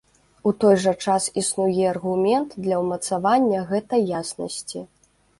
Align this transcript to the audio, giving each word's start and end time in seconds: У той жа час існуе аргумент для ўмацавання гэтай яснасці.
У 0.51 0.51
той 0.61 0.75
жа 0.83 0.91
час 1.07 1.25
існуе 1.41 1.83
аргумент 1.89 2.55
для 2.67 2.79
ўмацавання 2.85 3.59
гэтай 3.73 4.01
яснасці. 4.21 4.83